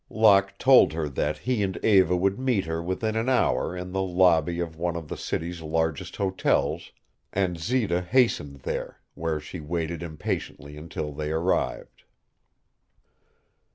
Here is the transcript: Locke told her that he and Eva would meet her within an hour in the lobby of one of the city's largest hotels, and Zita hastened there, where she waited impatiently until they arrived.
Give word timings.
Locke 0.09 0.57
told 0.57 0.93
her 0.93 1.07
that 1.09 1.37
he 1.37 1.61
and 1.61 1.77
Eva 1.85 2.17
would 2.17 2.39
meet 2.39 2.65
her 2.65 2.81
within 2.81 3.15
an 3.15 3.29
hour 3.29 3.77
in 3.77 3.91
the 3.91 4.01
lobby 4.01 4.59
of 4.59 4.75
one 4.75 4.95
of 4.95 5.07
the 5.09 5.15
city's 5.15 5.61
largest 5.61 6.15
hotels, 6.15 6.91
and 7.31 7.59
Zita 7.59 8.01
hastened 8.01 8.61
there, 8.61 8.99
where 9.13 9.39
she 9.39 9.59
waited 9.59 10.01
impatiently 10.01 10.75
until 10.75 11.13
they 11.13 11.31
arrived. 11.31 12.05